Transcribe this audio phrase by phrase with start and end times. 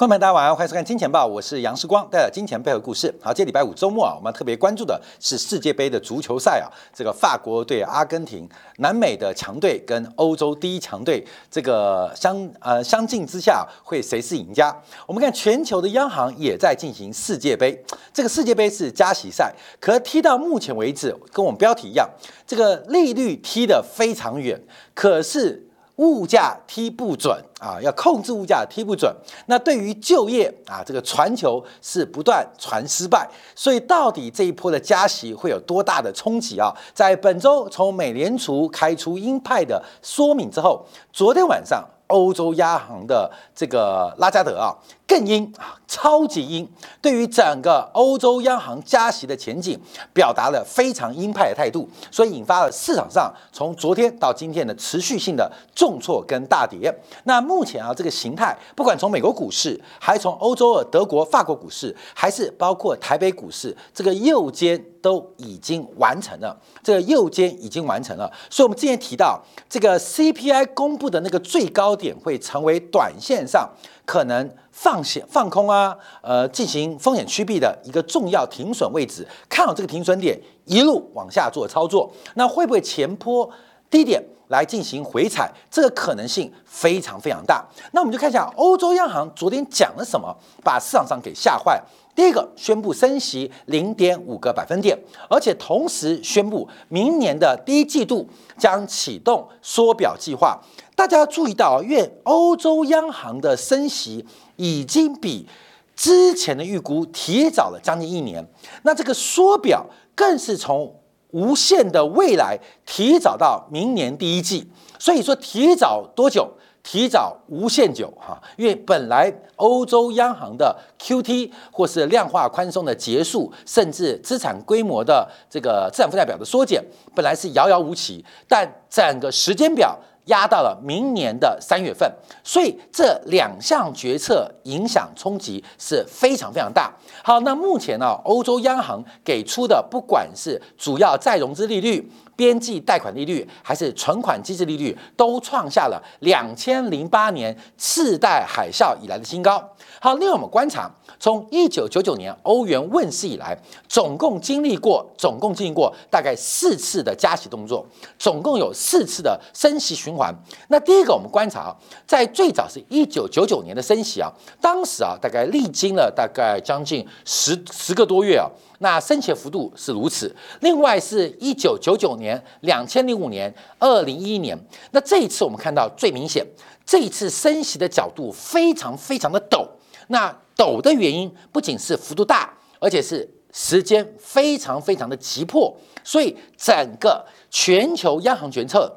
[0.00, 3.14] 观众朋友大家晚上好，欢迎收看《金钱报》，我是杨世光，带来金钱背后故事。
[3.20, 14.74] 好，这礼拜五周末啊，我们特别关注的是世界杯的足球赛啊，这个法国对阿根廷，南美的强队跟欧洲第一强队这个相呃相近之下，会谁是赢家？
[15.06, 17.78] 我们看全球的央行也在进行世界杯，
[18.10, 22.08] 这个世界杯是加息赛，可踢到目前为止，跟我们标题一样，
[22.46, 24.58] 这个利率踢得非常远，
[24.94, 25.66] 可是。
[26.00, 29.14] 物价踢不准啊，要控制物价踢不准。
[29.46, 36.74] 那对于就业啊，这个传球是不断传失败，所以到底这一波的加息会有多大的冲击啊？
[36.94, 44.74] 在本周从美联储开出鹰派的说明之后，昨天晚上欧洲央行的这个拉加德啊。
[45.10, 46.70] 更鹰啊，超级鹰，
[47.02, 49.76] 对于整个欧洲央行加息的前景，
[50.14, 56.96] 表达了非常鹰派的态度，所以引发了市场上从昨天到今天的持续性的重挫跟大跌。
[57.24, 68.32] 那目前啊，这个形态，不管从美国股市，还从欧洲的德国、法国股市，还是包括台北股市，这个右肩都已经完成了，这个右肩已经完成了。
[68.48, 73.68] 所以，我们之前提到，这个 CPI 公布的那个最高点会成为短线上
[74.06, 74.48] 可能。
[74.80, 83.46] 放险放空啊，呃，进行风险趋避的一个重要停损位置，看好这个停损点，一路往下做操作，那会不会前坡
[83.90, 85.52] 低点来进行回踩？
[85.70, 87.62] 这个可能性非常非常大。
[87.92, 91.78] 那我们就看一下欧洲央行昨天讲了什么，把市场上给吓坏。
[92.14, 100.58] 第一个，宣布升息零点五个百分点，而且同时宣布明年的第一季度将启动缩表计划。
[101.00, 104.26] 大家要注意到啊，因为欧洲央行的升息。
[104.56, 105.48] 已经比
[105.96, 108.46] 之前的预估提早了将近一年，
[108.82, 110.94] 那这个缩表更是从
[111.30, 116.46] 无限的未来提早到明年第一季，所以说提早多久？
[116.82, 126.84] 提早无限久哈，因为本来欧洲央行的 QT 或是量化宽松的结束，甚至资产规模的这个资产负债表的缩减，
[127.14, 129.98] 本来是遥遥无期，但整个时间表。
[130.26, 132.10] 压到了明年的三月份，
[132.44, 136.92] 所以这两项决策影响冲击是非常非常大。
[137.22, 142.10] 好，那目前呢，欧洲央行给出的不管是主要再融资利率。
[142.40, 149.62] 边际贷款利率还是存款机制利率都创下了两千零八年次贷海啸以来的新高。
[150.00, 153.54] 好，另外我们观察，从一九九九年欧元问世以来，
[153.86, 157.84] 总共经历过总共经历过大概四次的加息动作，
[158.18, 160.34] 总共有四次的升息循环。
[160.68, 161.76] 那第一个我们观察啊，
[162.06, 168.48] 在最早是一九九九年的升息啊，当时啊大概历经了大概将近十十个多月啊。
[168.82, 170.34] 那升息幅度是如此。
[170.60, 172.29] 另外是一九九九年、
[172.60, 174.58] 两千零五年、二零一一年。
[174.90, 176.44] 那这一次我们看到最明显，
[176.84, 179.66] 这一次升息的角度非常非常的陡。
[180.08, 185.74] 那陡的原因不仅是幅度大，而且是时间非常非常的急迫。
[186.02, 188.90] 所以整个全球央行决策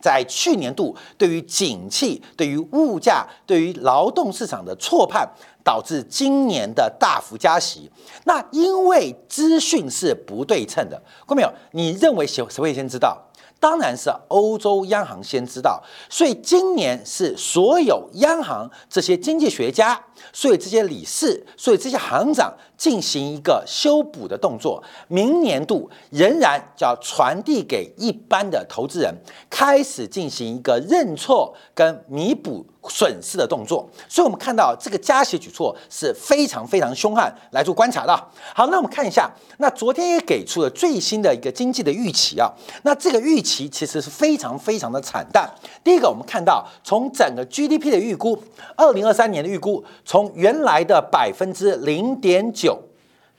[0.00, 5.26] 在去年度对于景气、对于物价、对于劳动市场的错判。
[5.64, 7.90] 导致今年的大幅加息，
[8.24, 11.52] 那因为资讯是不对称的，看到没有？
[11.72, 13.16] 你认为谁谁会先知道？
[13.60, 15.80] 当然是欧洲央行先知道，
[16.10, 24.82] 所以今年是所有央行这些经济学家，所以这些理事，所以这些行长进行一个修补的动作。
[25.06, 29.14] 明年度仍然叫传递给一般的投资人，
[29.48, 32.66] 开始进行一个认错跟弥补。
[32.88, 38.12] 损失的动作，所以我们看到这个加息举措是非常非常凶悍来做观察的。
[38.52, 42.50] 好，那我们看一下，那昨天也给出了最新的一个经济的预期啊。
[42.82, 45.48] 那这个预期其实是非常非常的惨淡。
[45.84, 48.36] 第一个，我们看到从整个 GDP 的预估，
[48.74, 52.71] 二零二三年的预估，从原来的百分之零点九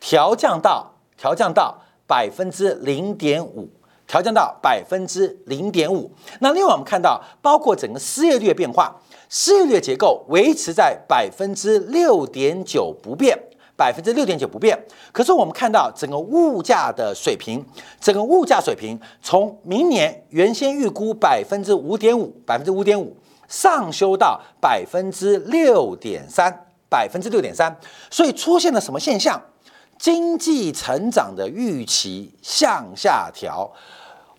[0.06, 0.86] 调降到
[1.18, 1.74] 调降到
[2.06, 3.70] 百分之零点五，
[4.06, 6.12] 调降到百分之零点五。
[6.42, 8.94] 那另外我们看到，包括整个失业率的变化。
[9.30, 13.40] 失业率结构维持在百分之六点九不变，
[13.78, 14.78] 百分之六点九不变。
[15.14, 17.66] 可是我们看到整个物价的水平，
[18.02, 23.16] 整个物价水平从明年原先预估百分之五点五，百分之五点五
[23.48, 26.54] 上修到百分之六点三，
[26.90, 27.74] 百分之六点三。
[28.12, 29.42] 所以出现了什么现象？
[30.04, 33.72] 经济成长的预期向下调，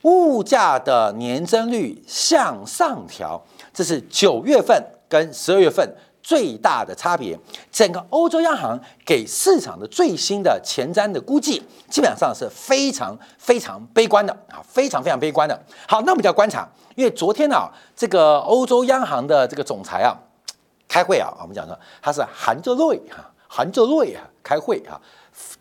[0.03, 3.43] 物价的年增率向上调。
[3.73, 4.79] 这是九月份
[5.09, 7.35] 跟十二月份最大的差别。
[7.73, 15.59] 整个欧洲央行给市场的最新的前瞻的估计，基本上是非常非常悲观的啊，非常非常悲观的。
[15.89, 20.15] 好，那我们就要观察，因为昨天啊，这个欧洲央行的这个总裁啊。
[20.87, 25.01] 开会啊，我们讲说他是含着泪哈，含着泪啊开会啊。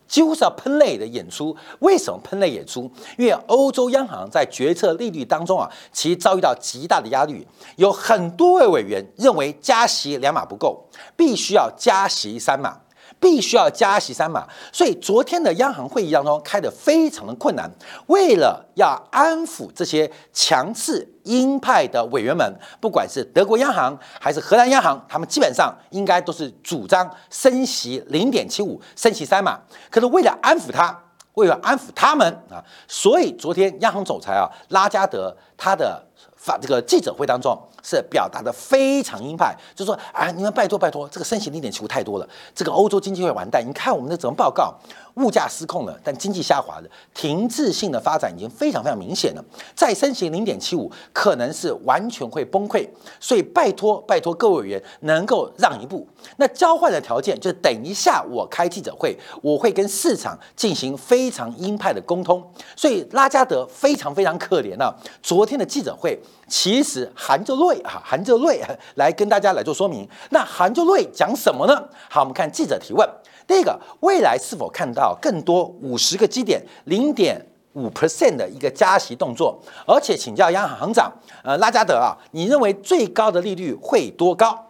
[0.07, 2.91] 几乎是要喷泪的演出，为什么喷泪演出？
[3.17, 7.47] 因为欧洲央行在决策利率当中啊，其实遭遇到极大的压力，
[7.77, 12.79] 有很多位委员认为加息两码不够，必须要加息三码。
[13.23, 17.71] 必须要加息三码，所以昨天的央行会议当中开得非常的困难。
[18.07, 29.57] 为了要安抚这些强势鹰派的委员们，不管是德国央行还是荷兰央行，他们基本上应该都是主张升息零点七五，升息三码。
[29.89, 30.93] 可是为了安抚他，
[31.35, 36.05] 为了安抚他们啊，所以昨天央行总裁啊拉加德他的
[36.35, 37.57] 发这个记者会当中。
[37.85, 42.25] 是表达的非常鹰派，就说啊，你们拜托拜托，这个升息零点七五太多了，
[42.55, 43.61] 这个欧洲经济会完蛋。
[43.67, 44.73] 你看我们的怎么报告，
[45.15, 49.43] 物价失控了，但经济下滑的停滞性的发展已经非常非常明显了。
[49.75, 52.87] 再升息零点七五，可能是完全会崩溃。
[53.19, 56.07] 所以拜托拜托各位委员能够让一步。
[56.37, 62.41] 那交换的条件就是等一下我开记者会，我会跟市场进行非常鹰派的沟通。
[62.77, 66.12] 所以拉加德非常非常可怜啊，昨天的记者会。
[66.47, 68.61] 其实含着泪哈，含着泪
[68.95, 70.07] 来跟大家来做说明。
[70.29, 71.89] 那含着泪讲什么呢？
[72.09, 73.07] 好，我们看记者提问。
[73.45, 77.39] 第一个，未来是否看到更多五十个基点、零点
[77.73, 79.59] 五 percent 的一个加息动作？
[79.85, 81.11] 而且请教央行行长，
[81.43, 84.67] 呃，拉加德啊，你认为最高的利率会多高？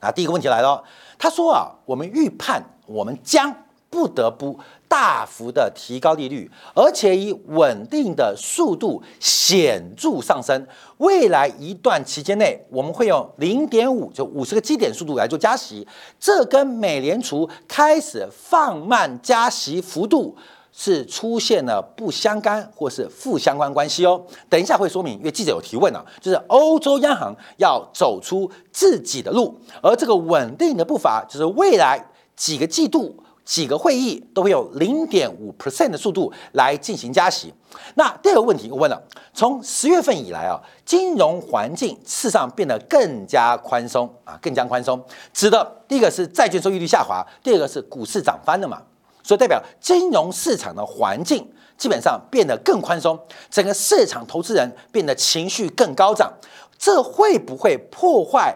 [0.00, 0.82] 啊，第一个问题来了，
[1.18, 3.54] 他说啊，我们预判我们将。
[3.92, 4.56] 不得不
[4.90, 10.66] 大幅的提高利率，而且以稳定的速度显著上升。
[10.96, 15.86] 未来一段期间内，我们会用零点五就五十个基点速度来做加息。
[16.18, 20.36] 这跟美联储开始放慢加息幅度
[20.72, 24.20] 是出现了不相干或是负相关关系哦。
[24.48, 32.04] 等一下会说明，因为记者有提问啊，就是欧洲央行要走出自己的路，而这个稳定的步伐就是未来
[32.34, 33.14] 几个季度。
[33.50, 37.52] 几个会议都会有零点五 percent 的速度来进行加息。
[37.96, 39.02] 那第二个问题我问了，
[39.34, 40.54] 从十月份以来啊，
[40.84, 48.80] 金融环境事实上变得更加宽松啊，更加宽松，指的第一个是债券收益率下滑，第二个是股市涨翻了嘛，
[49.20, 51.44] 所以代表金融市场的环境
[51.76, 53.18] 基本上变得更宽松，
[53.50, 56.32] 整个市场投资人变得情绪更高涨，
[56.78, 58.54] 这会不会破坏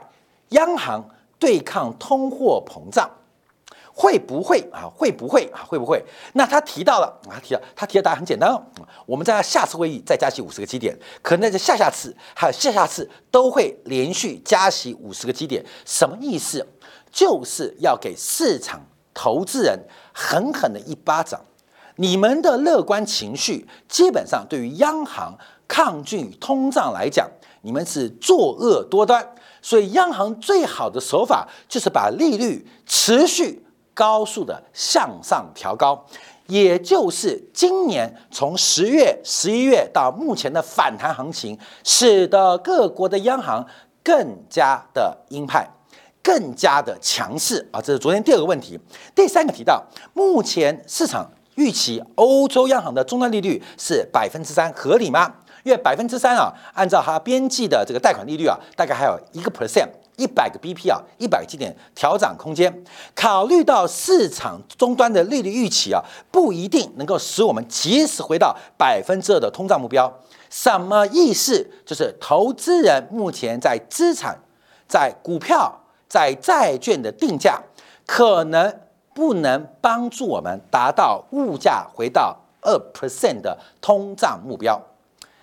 [0.50, 1.04] 央行
[1.40, 3.10] 对抗通货膨胀？
[3.94, 4.90] 会不会啊？
[4.92, 5.62] 会不会啊？
[5.64, 6.04] 会不会？
[6.32, 8.60] 那他提到了啊，提到他提的答案很简单哦。
[9.06, 15.64] 我们在下次会议再加息五十个基点，可能在下下次还有下下次都会连续加息五十个基点。
[15.86, 16.66] 什么意思？
[17.12, 19.78] 就是要给市场投资人
[20.12, 21.40] 狠狠的一巴掌。
[21.96, 25.38] 你们的乐观情绪，基本上对于央行
[25.68, 27.30] 抗拒通胀来讲，
[27.62, 29.24] 你们是作恶多端。
[29.62, 33.63] 所以央行最好的手法就是把利率持续。
[33.94, 36.04] 高速的向上调高，
[36.48, 43.64] 也就是今年从十月、十一月到目前的反弹行情，使得各国的央行
[44.02, 45.66] 更加的鹰派，
[46.22, 47.80] 更加的强势啊！
[47.80, 48.78] 这是昨天第二个问题。
[49.14, 49.82] 第三个提到，
[50.12, 55.32] 目前市场预期欧洲央行的终端利率是百分之三，合理吗？
[55.62, 59.88] 因为百分之三啊，按照它边际的这个贷款利率啊，大概还有一个 percent。
[60.16, 62.84] 一百个 BP 啊，一百个基点调整空间。
[63.14, 70.12] 考虑到市场终端的利率预期啊，不一定能够使我们及时回到百分之二的通胀目标。
[70.50, 71.68] 什么意思？
[71.84, 74.38] 就是投资人目前在资产、
[74.86, 77.60] 在股票、在债券的定价，
[78.06, 78.72] 可能
[79.12, 84.80] 不能帮助我们达到物价回到二 percent 的通胀目标。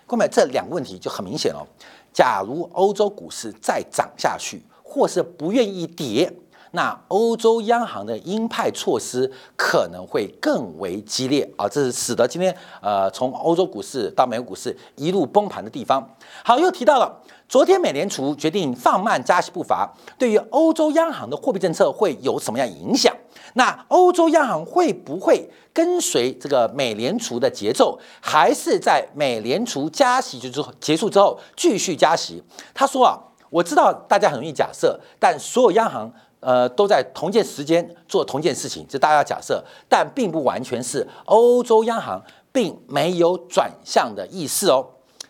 [0.07, 1.67] 各位，这两个问题就很明显哦。
[2.13, 6.31] 假如欧洲股市再涨下去，或是不愿意跌，
[6.71, 11.67] 那欧洲央行的鹰派措施可能会更为激烈啊！
[11.67, 16.07] 这是使得今天呃从欧洲股市到美国股市一路崩盘的地方。
[16.43, 23.13] 好，又提到了昨天美联储决定放慢加息步伐，对于欧洲央行的货币政策会有什么样影响？
[23.53, 32.43] 那欧洲央行会不会跟随这个美联储的节奏，还是在美联储加息之后结束之后继续加息？
[32.73, 44.85] 他说啊，我知道大家很容易假设，但所有央行呃都在同件时间做同件事情，这大家假设，但并不完全是欧洲央行并没有转向的意思哦，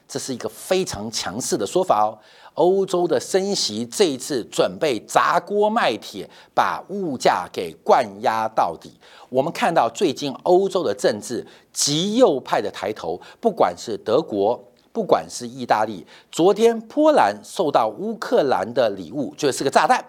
[0.07, 2.17] 这是一个非常强势的说法哦。
[2.55, 8.91] 欧洲的升息这一次准备砸锅卖铁，把物价给灌压到底。
[9.29, 14.61] 我们看到最近欧洲的政治极右派的抬头，不管是德国、
[14.93, 20.03] 不管是意大利，昨天波兰收到乌克兰的礼物，就是个炸弹。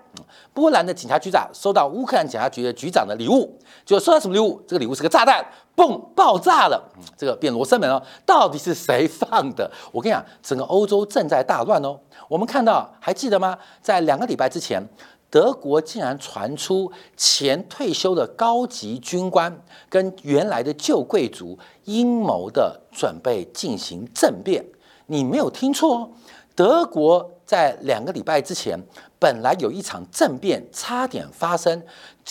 [0.52, 4.62] 波兰的警察局长收到乌克兰警察局的局长的礼物，就收到什么礼物？
[4.66, 6.82] 这个礼物是个炸弹，嘣，爆炸了。
[7.16, 9.70] 这个变罗生门哦，到底是谁放的？
[9.90, 11.98] 我跟你讲，整个欧洲正在大乱哦。
[12.28, 13.56] 我们看到，还记得吗？
[13.80, 14.86] 在两个礼拜之前。
[15.32, 24.62] 德国竟然传出前退休的高级军官跟原来的旧贵族阴谋的准备进行政变，
[25.06, 26.10] 你没有听错哦，
[26.54, 28.78] 德国在两个礼拜之前
[29.18, 31.82] 本来有一场政变差点发生，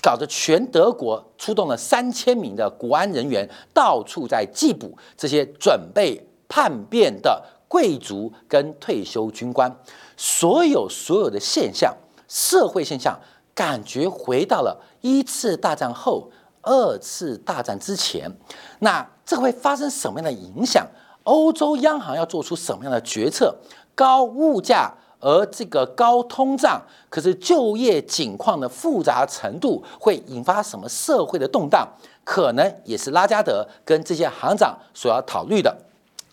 [0.04, 9.76] 搞得全德国出动了三千名的国安人员到处在缉捕这些准备叛变的贵族跟退休军官，
[10.16, 11.92] 所有所有的现象。
[12.32, 13.20] 社会现象
[13.54, 18.32] 感觉回到了一次大战后、二次大战之前，
[18.80, 20.88] 那这会发生什么样的影响？
[21.24, 23.54] 欧洲央行要做出什么样的决策？
[23.94, 31.86] 高物价，而这个高通胀，可是就业景况的复杂程度会引发什么社会的动荡？
[32.24, 35.76] 可能也是拉加德跟这些行长所要考虑的。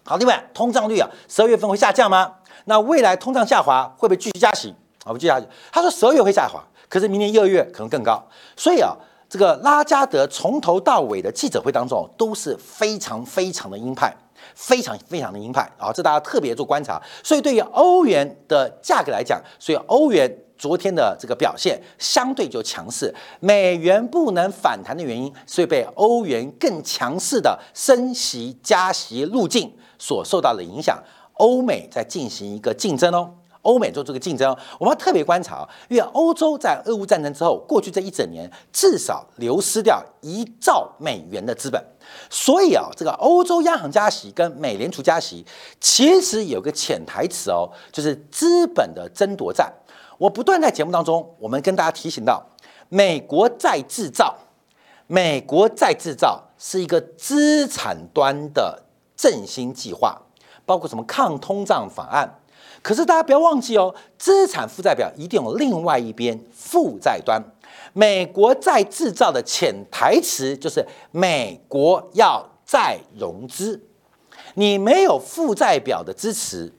[0.05, 2.37] 好，另外通胀率啊，十二月份会下降吗？
[2.67, 4.73] 那未来通胀下滑会不会继续加息？
[5.09, 8.23] 好，我接下去，他说十二月会下滑，可是明年一二月可能更高。
[8.55, 8.95] 所以啊，
[9.27, 14.15] 这个拉加德从头到尾的记者会当中都是非常非常的鹰派，
[14.55, 17.01] 非常非常的鹰派啊，这大家特别做观察。
[17.25, 23.15] 所以对于欧元的价格来讲，所以欧元昨天的这个表现相对就强势。
[23.41, 31.03] 美元不能反弹的原因，所以被欧元更强势的升息加息路径所受到的影响。
[31.39, 33.38] 欧美在进行一个竞争哦。
[33.63, 41.83] 欧美做这个竞争，我们要特别观察，因为欧洲在俄乌战争之后，过去这一整年至少流失掉一兆美元的资本，
[42.31, 45.45] 所以啊，这个欧洲央行加息跟美联储加息，
[45.81, 49.73] 其实有个潜台词哦，就是资本的争夺战。
[50.19, 52.45] 我不断在节目当中，我们跟大家提醒到，
[52.89, 54.35] 美国在制造，
[55.07, 58.83] 美国在制造是一个资产端的
[59.17, 60.21] 振兴计划，
[60.65, 62.41] 包括什么抗通胀法案。
[62.83, 67.43] 可是大家不要忘记哦，资产负债表一定有另外一边负债端。
[67.93, 73.83] 美国在制造的潜台词就是美国要再融资。
[74.55, 76.73] 你没有负债表的支持，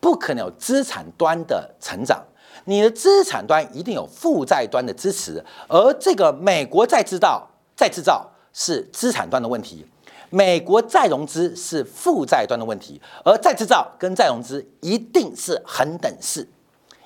[0.00, 2.22] 不可能有资产端的成长。
[2.66, 9.84] 你的资产端一定有负债端的支持，而这个美国在制造、再制造是资产端的问题。
[10.34, 16.48] 美国再融资是负债端的问题，而再制造跟再融资一定是恒等式，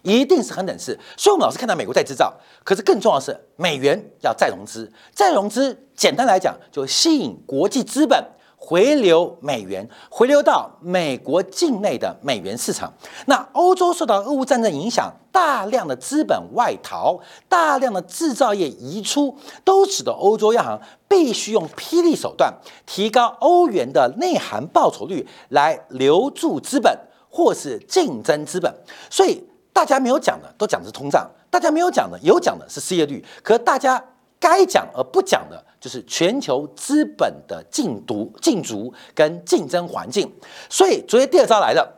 [0.00, 0.98] 一定是恒等式。
[1.14, 2.32] 所以，我们老是看到美国再制造，
[2.64, 4.90] 可是更重要的是美元要再融资。
[5.12, 8.24] 再融资，简单来讲，就吸引国际资本。
[8.60, 12.92] 回流美元，回流到美国境内的美元市场。
[13.26, 19.34] 那欧洲受到俄乌战争影响，大量的资本外逃，大量的制造业移出，
[19.64, 22.52] 都使得欧洲央行必须用霹雳手段，
[22.84, 26.98] 提高欧元的内涵报酬率，来留住资本
[27.30, 28.74] 或是竞争资本。
[29.08, 33.24] 所以大家没有讲的，都讲的是通胀；大家没有讲的，有讲的是失业率。
[33.42, 34.04] 可大家。
[34.40, 40.32] 该讲而不讲的，就是全球资本的禁毒、禁足跟竞争环境。
[40.70, 41.97] 所以，昨天第二招来了。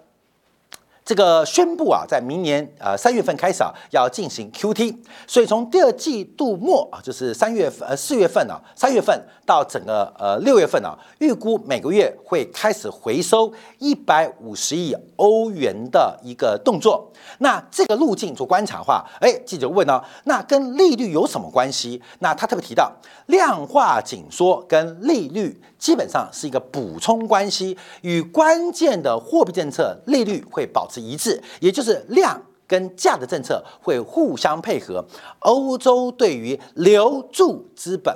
[1.05, 17.11] 这个宣布啊，在明年呃三月份开始啊，要进行 QT，所以从第二季度末啊，就是三月份呃四月份啊，三月份到整个呃六月份啊，预估每个月会开始回收一百五十亿欧元的一个动作。
[17.39, 22.01] 那这个路径做观察的话，哎，记者问呢，那跟利率有什么关系？
[22.21, 22.93] 那他特别提到，
[23.27, 31.01] 量化紧缩跟利率基本上是一个补充关系，与关键的货币政策利率会保持。
[31.01, 35.05] 一致，也就是量跟价的政策会互相配合。
[35.39, 38.15] 欧洲对于留住资本、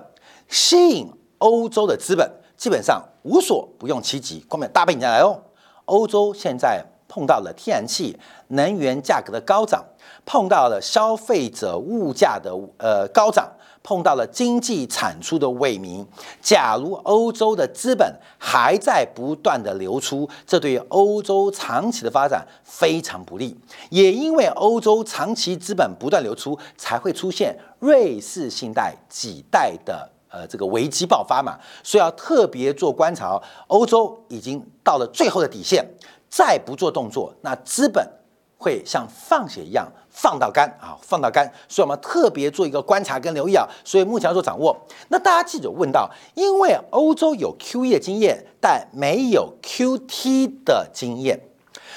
[0.48, 4.44] 吸引欧洲的资本，基本上无所不用其极。
[4.50, 5.40] 后面大背景来哦，
[5.86, 9.84] 欧洲现在碰到了天然气、能源价格的高涨，
[10.26, 13.50] 碰到了消费者物价的呃高涨。
[13.84, 16.04] 碰到了经济产出的萎靡，
[16.40, 23.54] 假如欧洲的资本还在不断的流出，这对欧洲长期的发展非常不利。
[23.90, 31.58] 也因为欧洲长期资本不断流出，才会出现瑞士信贷几代的呃这个危机爆发嘛。
[31.82, 35.86] 所以要特别做观察，欧洲已经到了最后的底线，
[36.30, 38.02] 再不做动作，那资本
[38.64, 39.86] 会像放血一样。
[40.16, 43.68] 放到肝啊，放到肝，所以我们特别做一个观察跟留意啊。
[43.84, 44.74] 所以目前要做掌握。
[45.08, 51.40] 那大家记者问到，因为欧洲有 QE 的经验，但没有 QT 的经验，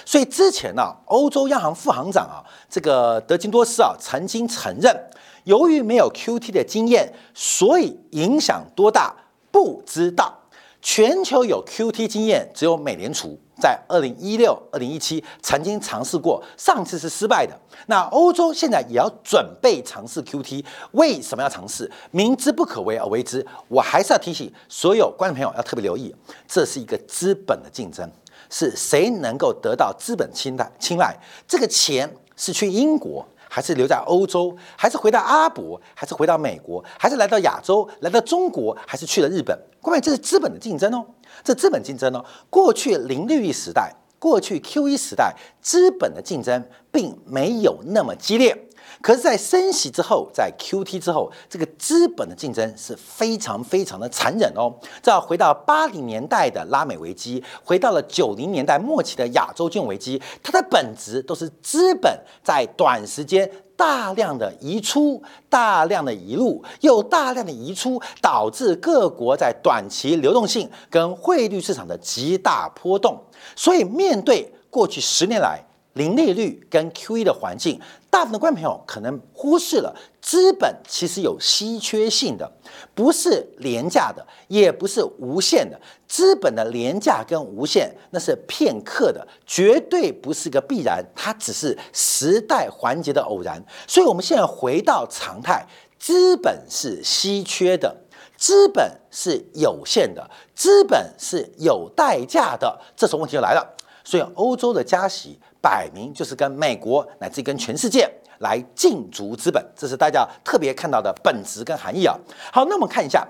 [0.03, 5.00] 所以之前呢，欧洲央行副行长啊，这个德金多斯啊，曾经承认，
[5.43, 9.13] 由于没有 QT 的经验，所以影响多大
[9.51, 10.33] 不知道。
[10.81, 17.58] 全球有 QT 经验只有美联储，在二零一六、二零一七曾经尝试过，上次是失败的。
[17.88, 21.92] 那欧洲现在也要准备尝试 QT，为什么要尝试？
[22.12, 23.46] 明知不可为而为之。
[23.68, 26.14] 我还是要提醒所有观众朋友要特别留意，
[26.48, 28.10] 这是一个资本的竞争。
[28.50, 30.72] 是谁能够得到资本青睐？
[30.80, 31.14] 青睐
[31.46, 39.60] 这个钱是去英国，还是留在欧洲，还是回到阿伯，还是回到美国，还是来到亚洲，来到中国，还是去了日本？
[39.82, 41.04] 关键，这是资本的竞争哦，
[41.44, 42.24] 这资本竞争哦。
[42.52, 48.66] 过去零利率时代，过去 QE 时代，资本的竞争并没有那么激烈。
[49.01, 54.74] 可是，在升息之后，在 QT 之后，这个资本的竞争是非常非常的残忍哦。
[55.01, 73.22] 这要回到八零年代的拉美危机，回到了九零年代末期的亚洲金融危机，它的本质都是资本在短时间大量的移出、大量的移入，又大量的移出，导致各国在短期流动性跟汇率市场的极大波动。
[73.56, 75.63] 所以，面对过去十年来，
[75.94, 77.79] 零利率跟 QE 的环境，
[78.10, 82.50] 大部分的观众朋友可能忽视了，资本其实有稀缺性的，
[82.96, 85.80] 不是廉价的，也不是无限的。
[86.08, 93.62] 资本的廉价跟无限，那是片刻的，绝对不是个必然，它只是时代环节的偶然。
[93.86, 95.68] 所以，我们现在回到常态，
[96.00, 97.94] 资本是稀缺的，
[98.38, 102.80] 资本是有限的，资本是有代价的。
[102.96, 103.76] 这时候问题就来了，
[104.08, 105.38] 所以欧洲的加息。
[105.60, 112.15] 摆明就是跟美国乃至跟全世界来竞逐资本，这是大家特别看到的本质跟含义啊。
[112.54, 113.28] 好，那我们看一下，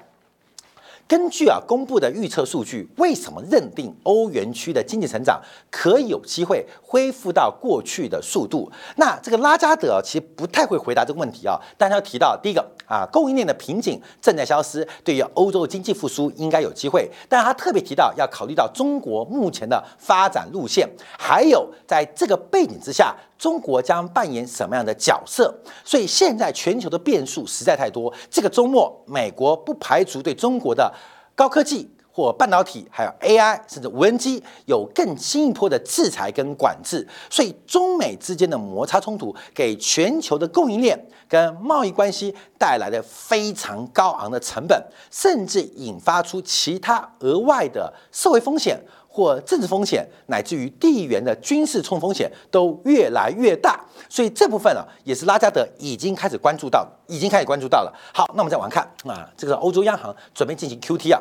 [1.07, 5.41] 根据啊公布的预测数据，为什么认定欧元区的经济成长
[5.71, 8.71] 可以有机会恢复到过去的速度？
[8.97, 12.65] 那这个拉加德其实不太会回答这个问题啊，但他提到第一个。
[12.87, 17.11] 啊，供应链的瓶颈正在消失，对于欧洲的经济复苏应该有机会。
[17.27, 20.89] 但他特别提到要考虑到中国目前的发展路线，
[21.19, 25.53] 还有在这个背景之下，中国将扮演什么样的角色。
[25.83, 28.13] 所以现在全球的变数实在太多。
[28.29, 30.93] 这个周末，美国不排除对中国的
[31.35, 31.89] 高科技。
[32.09, 48.83] 或半导体，还有 AI，甚至无人机，有更新一波的制裁跟管制，所以中美之间的摩擦冲突，给全球的供应链跟贸易关系带来了非常高昂的成本，甚至引发出其他额外的社会风险
[49.17, 53.83] 或政治风险，乃至于地缘的军事冲风险都越来越大。
[54.07, 57.91] 所以这部分呢，也是拉加德已经开始关注到，已经开始关注到了。
[58.13, 61.19] 好，那我们再往看啊，这个欧洲央行准备进行 QT 啊。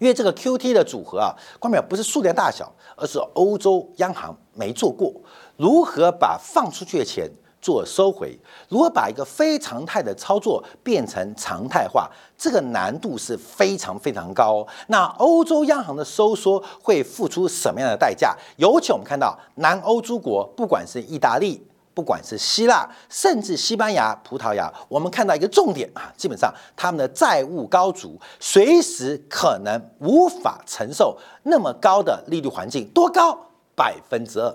[0.00, 5.12] 因为这个 Q T 的组合啊，关表不是数量大小，而是欧洲央行没做过。
[5.56, 7.30] 如何把放出去的钱
[7.62, 8.38] 做收回？
[8.68, 12.10] 如果把一个非常态的操作变成常态化？
[12.36, 14.66] 这个难度是非常非常高。
[14.88, 18.36] 那欧洲央行的收缩会付出什么样的代价？
[18.56, 21.66] 尤其我们看到南欧诸国，不管是意大利。
[21.94, 33.38] 不管是希腊，甚至西班牙、葡萄牙，我们看到一个重点啊，基本上他们的债务高筑，随时可能无法承受那么高的利率环境，多高？
[33.76, 34.50] 百分之二，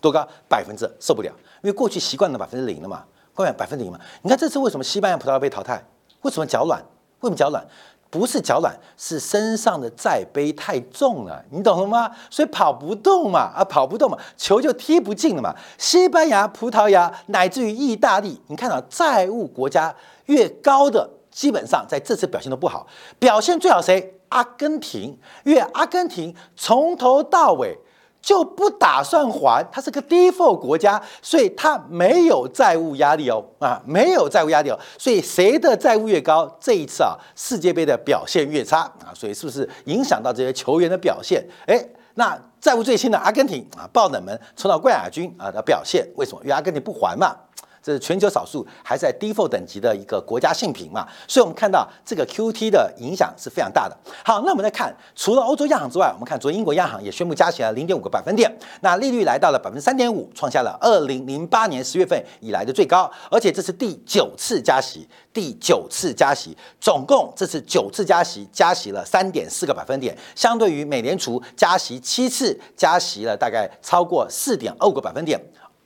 [0.00, 0.26] 多高？
[0.48, 3.98] 百分之受不了，因为过去习惯了百分之零了嘛，各位百分之零嘛。
[4.22, 5.84] 你看这次为什么西班牙、葡萄牙被淘汰？
[6.22, 6.80] 为什么脚软？
[7.20, 7.64] 为什么脚软？
[8.10, 12.10] 不是脚软，是身上的债杯太重了，你懂了吗？
[12.28, 15.54] 所以跑不动嘛，啊，跑不动嘛，球就踢不进了嘛。
[15.78, 19.94] 西班牙、葡萄牙乃至于意大利，你看到债务国家
[20.26, 22.84] 越高的，基本上在这次表现都不好。
[23.20, 24.16] 表现最好谁？
[24.30, 27.78] 阿根廷，因为阿根廷从头到尾。
[28.20, 41.42] 就不打算还，它是个 default 国家，所以它没有债务压力哦，啊，没有债务压力哦，所以谁的债务越高，这一次啊世界杯的表现越差啊，所以是不是影响到这些球员的表现？
[41.66, 46.40] 诶，那债务最轻的阿根廷啊，爆冷门冲到冠亚军啊的表现，为什么？
[46.42, 47.34] 因为阿根廷不还嘛。
[47.82, 53.96] 这是全球少数还在 default 等级的一个国家性评嘛，所以我们看到这个 QT 的影响是非常大的。
[54.24, 58.50] 好，那我们再看，除了欧洲央行之外，我们看昨天英国央行也宣布加息了零点五个百分点，
[58.82, 75.40] 那利率来到了百分之三点五，创下了二零零八年十月份以来的最高，而且这是第九次加息，第九次加息，总共这次九次加息，加息了三点四个百分点，相对于美联储加息七次，加息了大概超过四点二个百分点。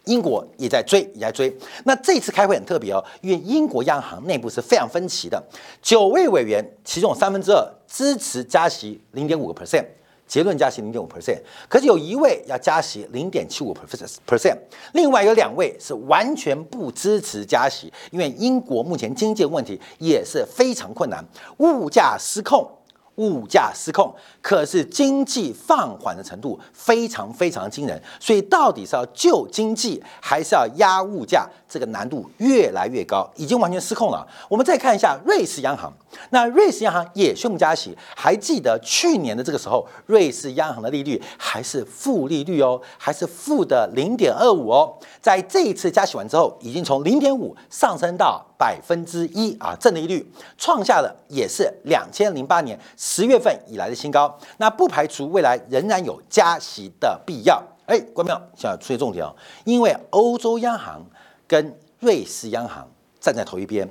[0.05, 1.55] 英国也在追，也在追。
[1.85, 5.43] 那这次开会很特别哦，因为英国央行内部是非常分歧的。
[5.83, 9.85] 九位委员，其中有三分之二支持加息零点五个 percent，
[10.27, 11.39] 结论加息零点五 percent，
[11.69, 14.57] 可是有一位要加息零点七五 percent，
[14.93, 21.25] 另外有两位是完全不支持加息，因为英国目前经济问题也是非常困难，
[21.59, 22.69] 物价失控。
[23.17, 31.49] 物价失控，可是经济放缓的程度非常非常惊人，所以到底是要救经济，还是要压物价？
[31.69, 34.25] 这个难度越来越高，已经完全失控了。
[34.49, 35.93] 我们再看一下瑞士央行，
[36.31, 44.97] 那瑞士央行也宣布加息，还记得去年的这个时候，瑞士央行的利率还是负利率哦，还是负的零点二五哦。
[45.21, 54.39] 在这一次加息完之后，已经从零点五上升到百分之一啊，正利率创下了也是两千零八年十月份以来的新高。
[54.59, 57.63] 那不排除未来仍然有加息的必要。
[57.87, 61.05] 哎，关庙现在出现重点哦，因为欧洲央行。
[61.47, 62.91] 跟瑞士央行
[63.21, 63.87] 站在同一边，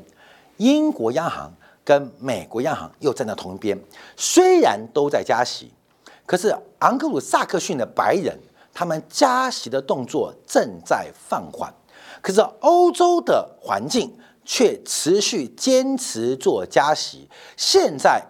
[0.57, 1.53] 英国央行
[1.85, 3.79] 跟美国央行又站在同一边。
[4.17, 5.71] 虽然都在加息，
[6.25, 8.35] 可是昂格鲁萨克逊的白人，
[8.73, 11.71] 他们加息的动作正在放缓。
[12.23, 14.11] 可是欧洲的环境
[14.45, 17.27] 却持续坚持做加息。
[17.57, 18.23] 现在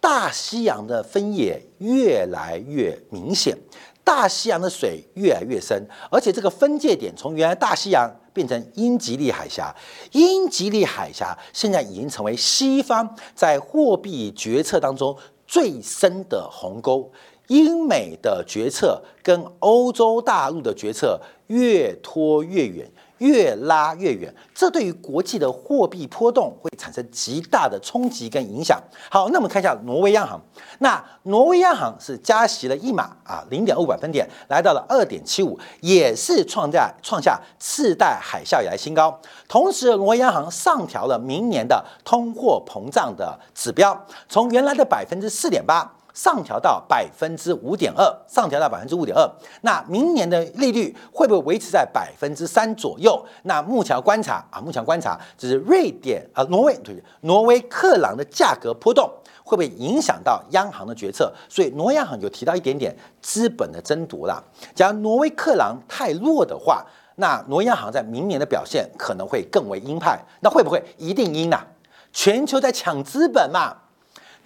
[0.00, 3.56] 大西洋的分野越来越明显，
[4.02, 8.10] 大西洋的水越来越深，而且这个分界点从原来大西洋。
[8.32, 9.74] 变成英吉利海峡，
[10.12, 15.14] 英吉利海峡现在已经成为西方在货币决策当中
[15.48, 17.10] 最深的鸿沟。
[17.48, 22.88] 英美的决策跟欧洲大陆的决策越拖越远。
[23.20, 28.78] 越拉越远，这对于国际的货币波动会产生极大的冲击跟影响。
[29.10, 30.40] 好，那我们看一下挪威央行。
[30.78, 39.20] 那挪威央行是加息了一码啊，零点二五百分点，来到了二点七五，也是创下创下次贷海啸以来新高。
[39.46, 45.94] 同时，挪威央行上调了明年的通货膨胀的指标，从原来的百分之四点八。
[46.12, 49.30] 上调到百分之五点二，上调到百分之五点二。
[49.62, 53.24] 那明年的利率会不会维持在百分之三左右？
[53.44, 59.10] 那目前观察啊，目前观察就是瑞典啊，挪威对挪威克朗的价格波动
[59.44, 61.32] 会不会影响到央行的决策？
[61.48, 64.42] 所以挪威央行有提到一点点资本的争夺啦。
[64.74, 66.84] 假如挪威克朗太弱的话，
[67.16, 70.18] 那挪威央行在明年的表现可能会更为鹰派。
[70.40, 71.66] 那会不会一定鹰啊？
[72.12, 73.76] 全球在抢资本嘛。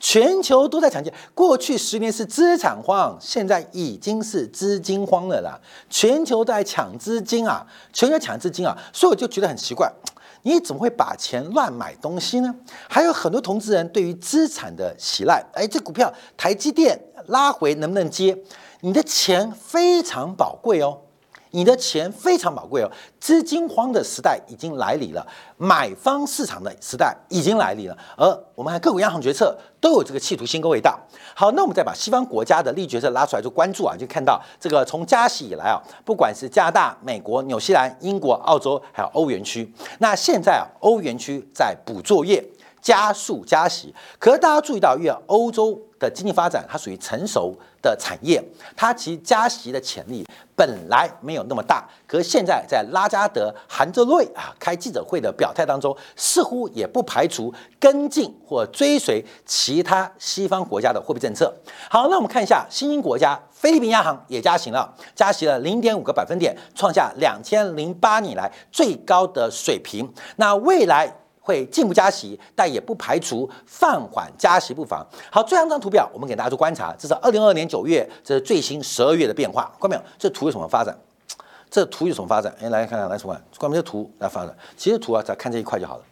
[0.07, 5.59] 全球都在抢钱，过去十年是资产荒，现在已经是资金荒了啦。
[5.89, 9.91] 全球在抢资金啊，全球抢资金啊，所以我就觉得很奇怪，
[10.43, 12.55] 你怎么会把钱乱买东西呢？
[12.87, 18.37] 还有很多投资人对于资产的喜赖，哎，这股票台积电拉回能不能接？
[18.83, 21.01] 你的钱非常宝贵哦。
[21.55, 22.91] 你的钱非常宝贵哦，
[23.21, 25.25] 资金荒的时代已经来临了，
[25.57, 30.99] 买方市场的时代已经来临了，而我们看各国央行决策都有这个企图心跟味道。
[31.33, 42.45] 好，那我们再把西方国家的利率决策拉出来做关注啊，就看到这个从加息以来啊，不管是加拿大、美国、纽西兰、英国、澳洲，还有欧元区，那现在啊，欧元区在补作业。
[42.85, 48.45] 加速加息，可是大家注意到，因为欧洲的经济发展它属于成熟的产业，
[48.77, 50.23] 它其实加息的潜力
[50.55, 51.89] 本来没有那么大。
[52.07, 61.51] 可是现在在拉加德、韩泽瑞啊开记者会的表态当中，似乎也不排除跟进或追随其他西方国家的货币政策。
[61.89, 70.13] 好，那我们看一下新兴国家，菲律宾央行也加息了，加息了零点五个百分点，创下两千零八年以来最高的水平。
[70.37, 71.17] 那未来。
[71.45, 75.07] 会进一步加息，但也不排除放缓加息步伐。
[75.31, 79.65] 好，最后一张图表，我们给大家做观察，这是二零二二年九月，这是最新十二月的变化。
[79.79, 80.03] 看到没有？
[80.19, 80.99] 这图有什么发展？
[81.71, 82.51] 这图有什么发展？
[82.63, 83.39] 哎，来看看，来什么？
[83.59, 84.57] 关于这图来发展。
[84.75, 86.05] 其实图啊，再看这一块就好了。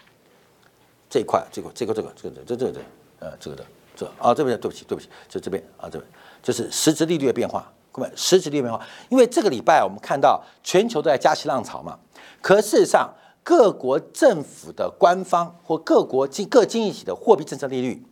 [1.09, 2.81] 这一块，这个，这个，这个，这个，这，这个，这，
[3.21, 3.65] 呃，这个的，
[3.97, 6.05] 这啊，这边，对不起，对不起，就这边啊，这边
[6.43, 7.73] 就是实质利率的变化。
[7.91, 11.99] 各位，实质利率变化，因为这个礼拜我们看到全球都在加息浪潮嘛，
[12.43, 13.09] 可事实上。
[13.45, 18.05] 各国政府的官方或各国经各经济体的货币政策利率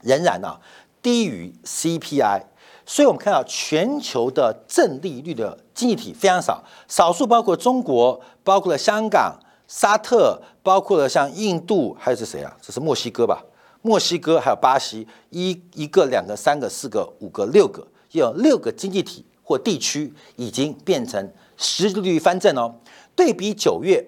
[0.00, 0.58] 仍然呢
[1.02, 2.42] 低于 CPI，
[2.86, 12.56] 所以我们看到全球的正利率的经济体非常少，少数包括中国，包括了香港、沙特，包括了像印度，还有是谁啊？
[12.62, 13.44] 这是墨西哥吧？
[13.82, 22.76] 墨西哥还有巴西，一一个、两个、三个、四个、五个、六个，有六个经济体或地区已经变成实利率翻正哦。
[23.14, 24.02] 对比九月。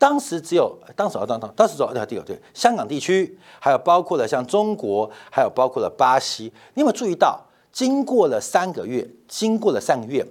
[0.00, 6.44] 当时只有当时啊，当当当时只有对对对，香港地区，还有包括了像中国，还有包括了巴西。
[6.72, 7.38] 你有没有注意到，
[7.70, 10.26] 经过了三个月，经过了三个月，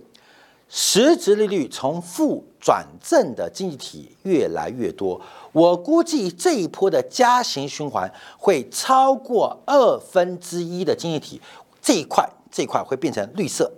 [0.67, 5.21] 实质利率从负转正的经济体越来越多。
[5.51, 11.39] 我估计这一波的加行循环会超过二分之一的经济体
[11.79, 13.71] 这一块这一块会变成绿色，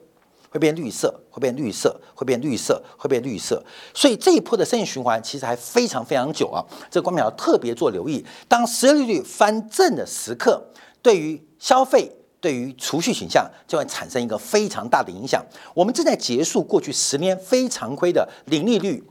[0.52, 3.64] 会变绿色，会变绿色，会变绿色，会变绿色。
[3.96, 6.62] 所以这一波的生意循环其实还非常非常久啊。
[6.92, 10.64] 这个光秒要特别做留意，当失业率翻正的时刻，
[11.02, 12.12] 对于消费。
[12.42, 15.46] 对于储蓄倾向就会产生一个非常大的影响。
[15.76, 19.04] 我们正在结束过去十年非常规的零利率、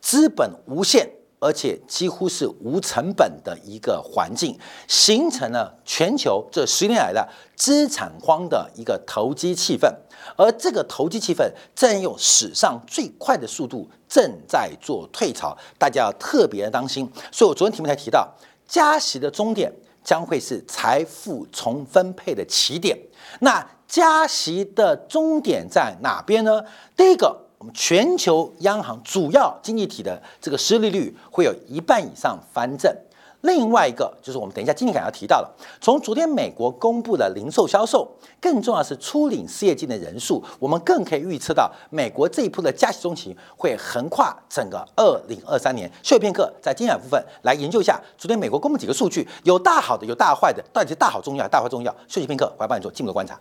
[0.00, 1.10] 资本无限，
[1.46, 9.88] 而且几乎是无成本的一个环境，形成了全球这十年来的资产荒的一个投机气氛。
[10.36, 17.08] 而这个投机气氛正用史上最快的速度正在做退潮，大家要特别的当心。
[17.30, 18.28] 所以我昨天题目才提到
[18.66, 19.72] 加息的终点。
[20.06, 22.96] 将会是财富重分配的起点。
[23.40, 26.62] 那加息的终点在哪边呢？
[26.96, 32.90] 第一个，们全球央行主要经济体的这个失利率会有一半以上翻正。
[33.42, 45.88] 另外一个就是我们等一下经济感要提到了，从昨天美国公布的零售销售，更重要是初领失业金的人数，我们更可以预测到美国这一波的加息中期会横跨整个二零二三年。
[46.02, 51.94] 休息片刻，在经济部分来研究一下昨天美国公布几个数据，有大好的，有大坏的，到底是大好重要，大坏重要？
[52.08, 53.38] 休息片刻，我要帮你做进一步观察。